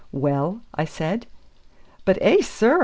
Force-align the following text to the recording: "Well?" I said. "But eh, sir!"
"Well?" 0.11 0.61
I 0.73 0.85
said. 0.85 1.27
"But 2.05 2.17
eh, 2.21 2.41
sir!" 2.41 2.79